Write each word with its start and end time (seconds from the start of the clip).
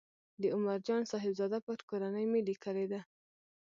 د 0.41 0.43
عمر 0.55 0.77
جان 0.87 1.01
صاحبزاده 1.11 1.59
پر 1.67 1.77
کورنۍ 1.89 2.25
مې 2.31 2.41
لیکلې 2.49 2.85
ده. 2.91 3.01